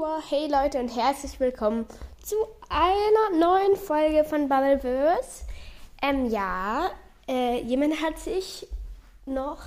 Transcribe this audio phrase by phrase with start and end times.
[0.00, 1.86] Konnichiwa, hey Leute und herzlich willkommen
[2.22, 2.36] zu
[2.70, 5.44] einer neuen Folge von Bubbleverse.
[6.00, 6.90] Ähm, ja,
[7.28, 8.66] äh, jemand hat sich
[9.26, 9.58] noch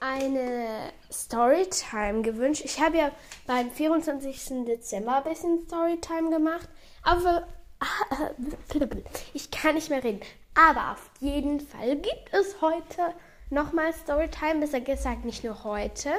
[0.00, 2.62] eine Storytime gewünscht.
[2.64, 3.10] Ich habe ja
[3.46, 4.64] beim 24.
[4.64, 6.68] Dezember ein bisschen Storytime gemacht,
[7.02, 7.46] aber
[9.34, 10.20] ich kann nicht mehr reden.
[10.54, 13.14] Aber auf jeden Fall gibt es heute
[13.50, 16.10] nochmal Storytime, besser gesagt nicht nur heute,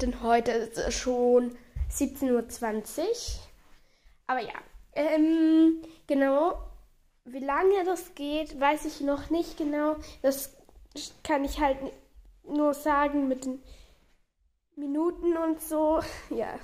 [0.00, 1.54] denn heute ist es schon
[1.92, 3.14] 17.20 Uhr.
[4.26, 4.54] Aber ja,
[4.94, 6.58] ähm, genau,
[7.24, 9.96] wie lange das geht, weiß ich noch nicht genau.
[10.22, 10.56] Das
[11.22, 11.78] kann ich halt
[12.44, 13.62] nur sagen mit den
[14.76, 16.00] Minuten und so.
[16.30, 16.58] Ja,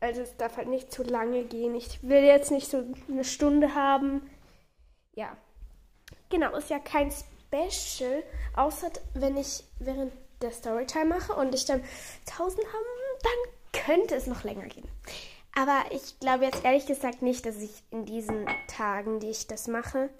[0.00, 1.74] also es darf halt nicht zu lange gehen.
[1.74, 4.28] Ich will jetzt nicht so eine Stunde haben.
[5.14, 5.36] Ja,
[6.28, 8.22] genau, ist ja kein Special,
[8.54, 11.82] außer wenn ich während der Storytime mache und ich dann
[12.26, 12.84] 1000 habe,
[13.22, 14.88] dann könnte es noch länger gehen.
[15.54, 19.68] Aber ich glaube jetzt ehrlich gesagt nicht, dass ich in diesen Tagen, die ich das
[19.68, 20.10] mache,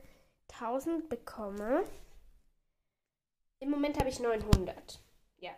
[0.53, 1.83] 1000 bekomme.
[3.59, 5.01] Im Moment habe ich 900.
[5.39, 5.51] Ja.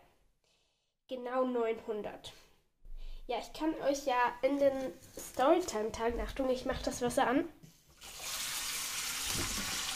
[1.07, 2.33] Genau 900.
[3.27, 4.73] Ja, ich kann euch ja in den
[5.19, 7.41] Storytime-Tagen, Achtung, ich mache das Wasser an.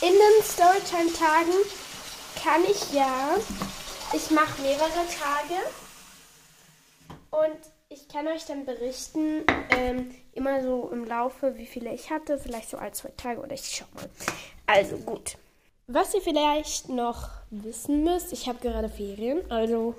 [0.02, 1.54] In den Storytime-Tagen
[2.44, 3.36] kann ich ja,
[4.12, 5.56] ich mache mehrere Tage
[7.30, 12.38] und ich kann euch dann berichten, ähm, immer so im Laufe, wie viele ich hatte,
[12.38, 14.08] vielleicht so ein, zwei Tage oder ich schau mal.
[14.66, 15.36] Also gut.
[15.86, 19.94] Was ihr vielleicht noch wissen müsst, ich habe gerade Ferien, also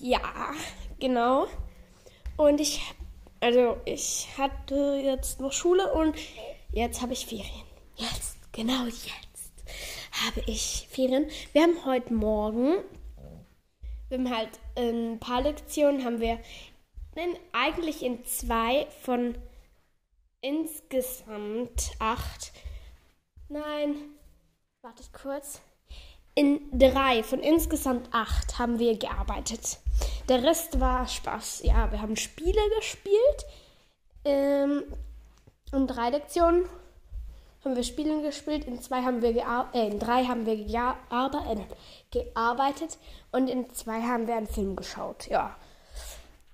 [0.00, 0.20] ja,
[0.98, 1.46] genau.
[2.36, 2.80] Und ich,
[3.40, 6.16] also ich hatte jetzt noch Schule und
[6.72, 7.66] jetzt habe ich Ferien.
[7.96, 9.52] Jetzt, genau jetzt
[10.24, 11.28] habe ich Ferien.
[11.52, 12.76] Wir haben heute Morgen
[14.12, 16.38] wir haben halt ein paar Lektionen, haben wir
[17.14, 19.38] nein, eigentlich in zwei von
[20.42, 22.52] insgesamt acht.
[23.48, 23.94] Nein,
[24.82, 25.62] warte kurz.
[26.34, 29.78] In drei von insgesamt acht haben wir gearbeitet.
[30.28, 31.62] Der Rest war Spaß.
[31.64, 33.46] Ja, wir haben Spiele gespielt.
[34.26, 34.84] Ähm,
[35.72, 36.66] in drei Lektionen
[37.64, 39.30] haben wir Spiele gespielt, in zwei haben wir
[39.72, 41.76] äh, in drei haben wir gearbeitet,
[42.10, 42.98] gearbeitet
[43.30, 45.28] und in zwei haben wir einen Film geschaut.
[45.28, 45.56] Ja.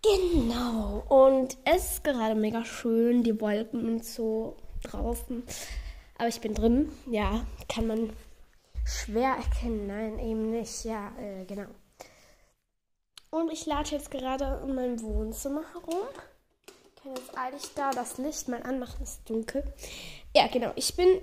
[0.02, 1.02] Genau.
[1.08, 5.42] Und es ist gerade mega schön, die Wolken und so draußen.
[6.18, 6.92] Aber ich bin drin.
[7.06, 8.12] Ja, kann man
[8.84, 9.86] schwer erkennen.
[9.86, 10.84] Nein, eben nicht.
[10.84, 11.68] Ja, äh, genau.
[13.30, 16.06] Und ich lade jetzt gerade in meinem Wohnzimmer herum.
[16.98, 19.62] Ich kann jetzt eigentlich da das Licht mal anmachen, ist dunkel.
[20.34, 20.72] Ja, genau.
[20.74, 21.22] Ich bin.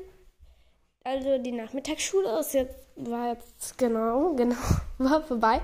[1.04, 4.56] Also die Nachmittagsschule ist jetzt, war jetzt genau, genau,
[4.98, 5.62] war vorbei.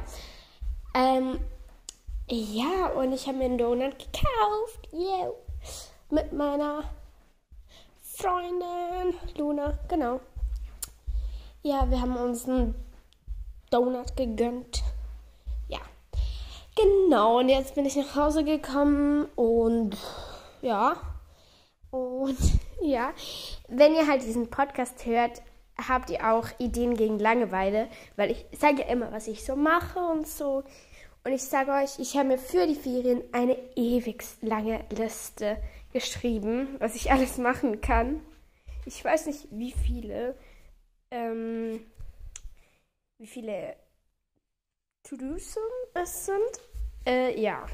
[0.94, 1.40] Ähm,
[2.30, 4.90] ja, und ich habe mir einen Donut gekauft.
[4.94, 5.32] Yeah.
[6.10, 6.84] Mit meiner
[8.02, 10.20] Freundin Luna, genau.
[11.64, 12.76] Ja, wir haben uns einen
[13.70, 14.84] Donut gegönnt.
[16.76, 19.98] Genau, und jetzt bin ich nach Hause gekommen und
[20.62, 20.96] ja.
[21.90, 22.38] Und
[22.82, 23.14] ja,
[23.68, 25.42] wenn ihr halt diesen Podcast hört,
[25.88, 30.00] habt ihr auch Ideen gegen Langeweile, weil ich sage ja immer, was ich so mache
[30.00, 30.64] und so.
[31.24, 35.58] Und ich sage euch, ich habe mir für die Ferien eine ewig lange Liste
[35.94, 38.22] geschrieben, was ich alles machen kann.
[38.86, 40.36] Ich weiß nicht, wie viele,
[41.12, 41.86] ähm,
[43.20, 43.76] wie viele
[45.04, 45.58] To-Dos
[45.94, 46.62] es sind.
[47.06, 47.66] Äh, ja.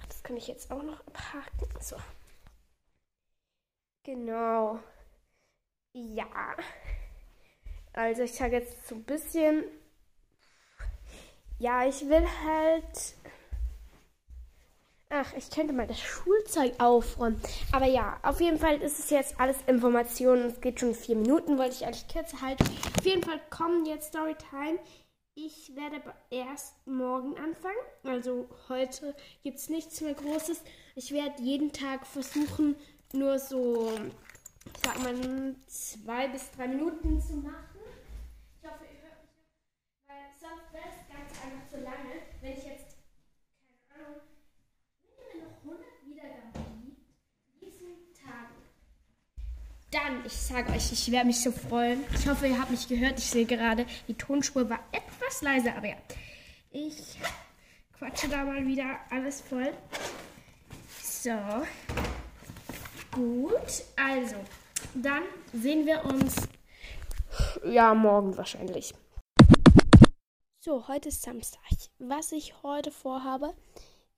[0.00, 1.68] Ach, das kann ich jetzt auch noch abhaken.
[1.80, 1.96] So.
[4.04, 4.78] Genau.
[5.92, 6.56] Ja.
[7.92, 9.64] Also ich sage jetzt so ein bisschen.
[11.58, 13.14] Ja, ich will halt.
[15.10, 17.40] Ach, ich könnte mal das Schulzeug aufräumen.
[17.72, 20.46] Aber ja, auf jeden Fall ist es jetzt alles Informationen.
[20.46, 22.64] Es geht schon vier Minuten, wollte ich eigentlich kürzer halten.
[22.98, 24.78] Auf jeden Fall kommen jetzt Storytime.
[25.46, 27.76] Ich werde erst morgen anfangen.
[28.02, 29.14] Also heute
[29.44, 30.62] gibt es nichts mehr Großes.
[30.96, 32.74] Ich werde jeden Tag versuchen,
[33.12, 33.92] nur so,
[34.64, 37.78] ich sag mal, zwei bis drei Minuten zu machen.
[38.60, 42.52] Ich hoffe, ihr hört mich noch, weil sonst wäre es ganz einfach zu lange, wenn
[42.54, 42.96] ich jetzt,
[43.88, 44.20] keine Ahnung,
[45.06, 48.56] wenn ihr mir noch 100 Wiedergaben gibt, diesen Tagen.
[49.92, 52.04] Dann, ich sage euch, ich werde mich so freuen.
[52.12, 53.20] Ich hoffe, ihr habt mich gehört.
[53.20, 55.07] Ich sehe gerade, die Tonspur war etwas
[55.42, 55.96] leiser, aber ja.
[56.70, 57.18] Ich
[57.98, 59.72] quatsche da mal wieder alles voll.
[61.02, 61.30] So.
[63.12, 64.36] Gut, also,
[64.94, 65.22] dann
[65.52, 66.36] sehen wir uns
[67.64, 68.94] ja morgen wahrscheinlich.
[70.60, 71.62] So, heute ist Samstag.
[71.98, 73.54] Was ich heute vorhabe,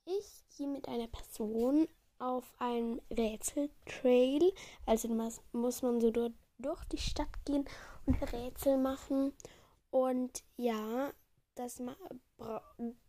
[0.04, 4.52] ich gehe mit einer Person auf einem Rätseltrail.
[4.84, 5.08] Also
[5.52, 7.64] muss man so dort durch die Stadt gehen
[8.06, 9.32] und Rätsel machen.
[9.90, 11.12] Und ja,
[11.54, 11.82] das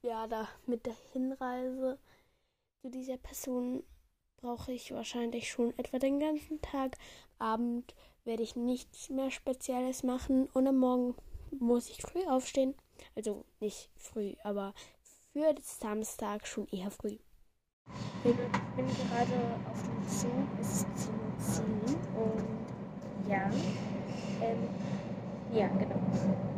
[0.01, 1.99] ja da mit der Hinreise
[2.81, 3.83] zu dieser Person
[4.37, 6.97] brauche ich wahrscheinlich schon etwa den ganzen Tag.
[7.37, 11.15] Abend werde ich nichts mehr Spezielles machen und am Morgen
[11.51, 12.75] muss ich früh aufstehen.
[13.15, 14.73] Also nicht früh, aber
[15.33, 17.17] für Samstag schon eher früh.
[18.23, 18.35] Ich
[18.75, 20.87] bin gerade auf dem Zug, es ist
[21.55, 21.65] 10
[22.15, 23.49] und ja,
[24.41, 24.69] ähm,
[25.53, 26.50] ja, genau.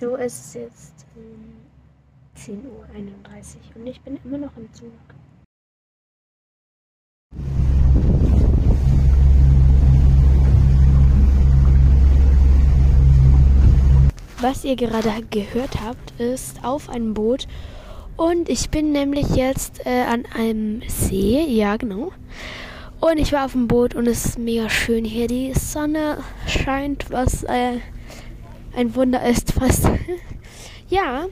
[0.00, 1.58] So ist es jetzt um
[2.34, 4.88] 10.31 Uhr und ich bin immer noch im Zug.
[14.40, 17.46] Was ihr gerade gehört habt, ist auf einem Boot.
[18.16, 21.44] Und ich bin nämlich jetzt äh, an einem See.
[21.44, 22.12] Ja, genau.
[23.00, 25.26] Und ich war auf dem Boot und es ist mega schön hier.
[25.26, 27.80] Die Sonne scheint, was äh,
[28.74, 29.84] ein Wunder ist fast.
[30.88, 31.28] ja,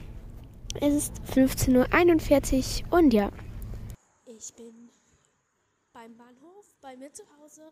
[0.79, 3.31] es ist 15.41 Uhr und ja.
[4.27, 4.89] Ich bin
[5.93, 7.63] beim Bahnhof bei mir zu Hause.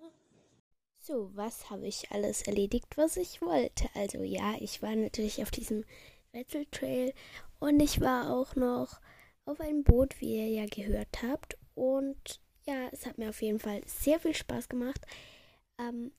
[0.98, 3.88] So, was habe ich alles erledigt, was ich wollte?
[3.94, 5.86] Also ja, ich war natürlich auf diesem
[6.34, 7.14] Rätseltrail
[7.60, 9.00] und ich war auch noch
[9.46, 11.56] auf einem Boot, wie ihr ja gehört habt.
[11.76, 15.02] Und ja, es hat mir auf jeden Fall sehr viel Spaß gemacht.
[15.78, 16.12] Am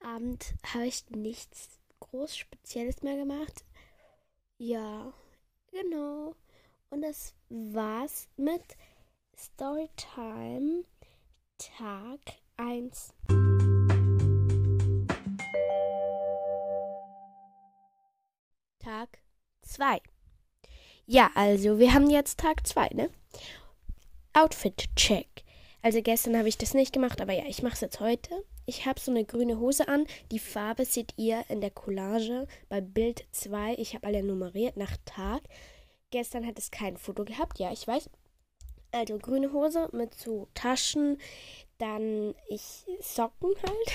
[0.00, 3.64] Abend habe ich nichts groß Spezielles mehr gemacht.
[4.58, 5.12] Ja,
[5.70, 6.34] genau.
[6.90, 8.62] Und das war's mit
[9.36, 10.84] Storytime
[11.58, 12.20] Tag
[12.56, 13.14] 1.
[18.78, 19.18] Tag
[19.62, 20.00] 2.
[21.06, 23.10] Ja, also wir haben jetzt Tag 2, ne?
[24.34, 25.44] Outfit-Check.
[25.82, 28.44] Also gestern habe ich das nicht gemacht, aber ja, ich mache es jetzt heute.
[28.66, 30.06] Ich habe so eine grüne Hose an.
[30.30, 33.74] Die Farbe seht ihr in der Collage bei Bild 2.
[33.74, 35.42] Ich habe alle nummeriert nach Tag.
[36.10, 38.10] Gestern hat es kein Foto gehabt, ja, ich weiß.
[38.92, 41.18] Also grüne Hose mit so Taschen,
[41.78, 43.92] dann ich Socken halt.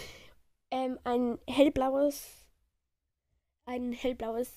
[0.70, 2.44] ähm, ein hellblaues
[3.68, 4.50] ein hellblaues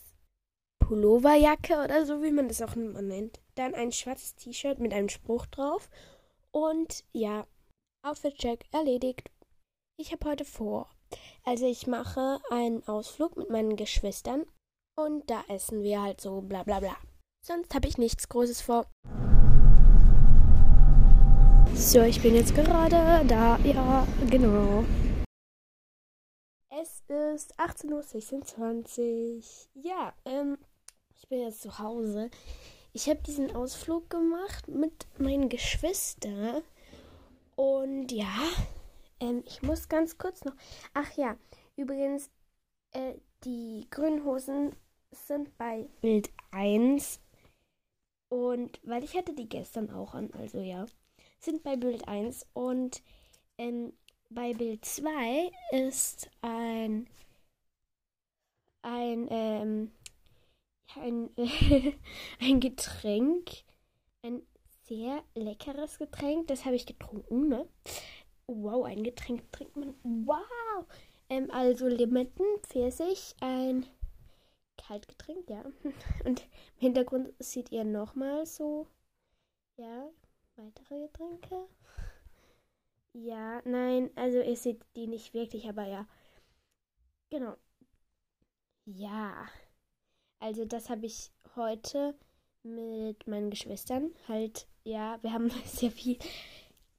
[0.79, 3.39] Pulloverjacke oder so, wie man das auch immer nennt.
[3.55, 5.89] Dann ein schwarzes T-Shirt mit einem Spruch drauf.
[6.51, 7.45] Und ja,
[8.03, 9.29] Outfit-Check erledigt.
[9.99, 10.89] Ich habe heute vor.
[11.43, 14.45] Also ich mache einen Ausflug mit meinen Geschwistern
[14.97, 16.97] und da essen wir halt so bla bla bla.
[17.45, 18.87] Sonst habe ich nichts Großes vor.
[21.75, 23.57] So, ich bin jetzt gerade da.
[23.59, 24.83] Ja, genau.
[26.69, 29.37] Es ist 18.26
[29.75, 29.83] Uhr.
[29.83, 30.57] Ja, ähm,
[31.15, 32.31] ich bin jetzt zu Hause.
[32.93, 36.63] Ich habe diesen Ausflug gemacht mit meinen Geschwistern.
[37.61, 38.33] Und ja,
[39.19, 40.55] ähm, ich muss ganz kurz noch.
[40.95, 41.37] Ach ja,
[41.75, 42.31] übrigens,
[42.89, 43.13] äh,
[43.43, 44.75] die grünen Hosen
[45.11, 47.19] sind bei Bild 1.
[48.29, 50.87] Und weil ich hatte die gestern auch an, also ja,
[51.37, 52.47] sind bei Bild 1.
[52.53, 53.03] Und
[53.59, 53.93] ähm,
[54.31, 57.07] bei Bild 2 ist ein
[58.81, 59.91] ein ähm,
[60.95, 61.29] ein,
[62.39, 63.51] ein Getränk,
[64.23, 64.41] ein
[64.91, 66.47] sehr leckeres Getränk.
[66.47, 67.65] Das habe ich getrunken, ne?
[68.47, 69.95] Wow, ein Getränk trinkt man.
[70.03, 70.85] Wow!
[71.29, 73.85] Ähm, also Limetten, Pfirsich, ein
[74.75, 75.63] Kaltgetränk, ja.
[76.25, 78.85] Und im Hintergrund seht ihr nochmal so,
[79.77, 80.09] ja,
[80.57, 81.69] weitere Getränke.
[83.13, 86.05] Ja, nein, also ihr seht die nicht wirklich, aber ja.
[87.29, 87.55] Genau.
[88.83, 89.47] Ja.
[90.39, 92.13] Also das habe ich heute
[92.63, 96.17] mit meinen Geschwistern halt, ja, wir haben sehr viel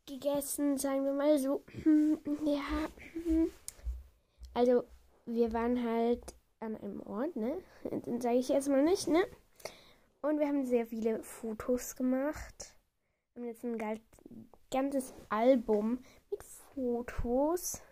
[0.07, 1.65] gegessen, sagen wir mal so.
[2.45, 2.89] Ja.
[4.55, 4.85] Also
[5.27, 7.63] wir waren halt an einem Ort, ne?
[7.85, 9.25] Den sage ich jetzt mal nicht, ne?
[10.21, 12.77] Und wir haben sehr viele Fotos gemacht.
[13.35, 14.01] Wir haben jetzt ein
[14.71, 15.99] ganzes Album
[16.31, 17.83] mit Fotos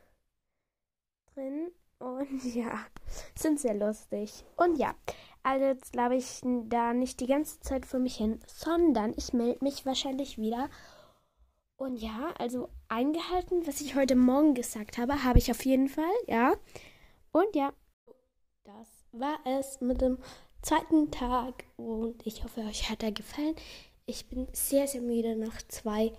[1.34, 1.72] drin.
[1.98, 2.86] Und ja,
[3.34, 4.44] sind sehr lustig.
[4.56, 4.94] Und ja,
[5.42, 9.64] also jetzt glaube ich da nicht die ganze Zeit für mich hin, sondern ich melde
[9.64, 10.68] mich wahrscheinlich wieder.
[11.76, 16.12] Und ja, also eingehalten, was ich heute Morgen gesagt habe, habe ich auf jeden Fall,
[16.26, 16.54] ja.
[17.32, 17.72] Und ja,
[18.64, 20.18] das war es mit dem
[20.60, 21.64] zweiten Tag.
[21.76, 23.56] Und ich hoffe, euch hat er gefallen.
[24.04, 26.12] Ich bin sehr, sehr müde nach zwei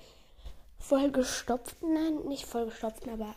[0.80, 3.36] vollgestopften, nein, nicht vollgestopften, aber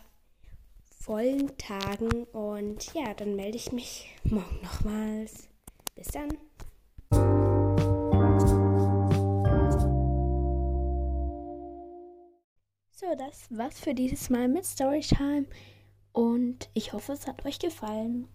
[0.99, 2.25] vollen Tagen.
[2.33, 5.49] Und ja, dann melde ich mich morgen nochmals.
[5.95, 6.29] Bis dann.
[12.91, 15.47] So, das war's für dieses Mal mit Storytime
[16.13, 18.29] und ich hoffe, es hat euch gefallen.